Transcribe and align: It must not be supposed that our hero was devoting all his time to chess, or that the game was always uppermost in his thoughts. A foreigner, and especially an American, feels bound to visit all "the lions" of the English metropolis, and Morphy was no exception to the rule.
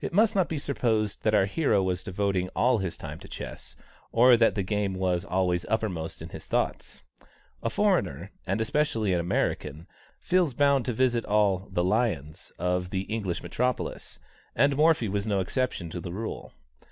It 0.00 0.12
must 0.12 0.34
not 0.34 0.48
be 0.48 0.58
supposed 0.58 1.22
that 1.22 1.32
our 1.32 1.44
hero 1.46 1.80
was 1.80 2.02
devoting 2.02 2.48
all 2.56 2.78
his 2.78 2.96
time 2.96 3.20
to 3.20 3.28
chess, 3.28 3.76
or 4.10 4.36
that 4.36 4.56
the 4.56 4.64
game 4.64 4.94
was 4.94 5.24
always 5.24 5.64
uppermost 5.66 6.20
in 6.22 6.30
his 6.30 6.48
thoughts. 6.48 7.04
A 7.62 7.70
foreigner, 7.70 8.32
and 8.48 8.60
especially 8.60 9.12
an 9.12 9.20
American, 9.20 9.86
feels 10.18 10.54
bound 10.54 10.84
to 10.86 10.92
visit 10.92 11.24
all 11.24 11.68
"the 11.70 11.84
lions" 11.84 12.50
of 12.58 12.90
the 12.90 13.02
English 13.02 13.44
metropolis, 13.44 14.18
and 14.56 14.74
Morphy 14.76 15.08
was 15.08 15.24
no 15.24 15.38
exception 15.38 15.88
to 15.90 16.00
the 16.00 16.12
rule. 16.12 16.52